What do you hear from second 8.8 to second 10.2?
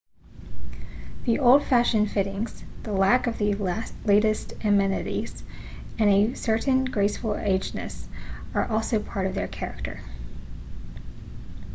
part of their character